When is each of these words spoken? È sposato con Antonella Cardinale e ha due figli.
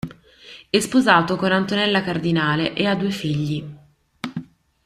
È 0.71 0.79
sposato 0.79 1.35
con 1.35 1.51
Antonella 1.51 2.01
Cardinale 2.01 2.73
e 2.73 2.87
ha 2.87 2.95
due 2.95 3.11
figli. 3.11 3.63